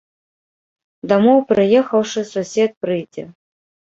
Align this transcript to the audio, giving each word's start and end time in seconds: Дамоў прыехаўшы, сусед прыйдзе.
Дамоў 1.09 1.39
прыехаўшы, 1.51 2.19
сусед 2.31 2.71
прыйдзе. 2.87 3.23